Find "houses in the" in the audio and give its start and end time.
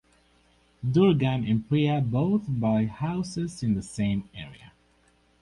2.85-3.83